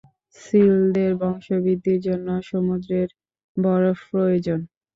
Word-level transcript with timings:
সিলদের 0.37 1.11
বংশবৃদ্ধির 1.21 1.99
জন্য 2.07 2.27
সমুদ্রের 2.49 3.09
বরফ 3.57 3.97
প্রয়োজন। 4.11 4.59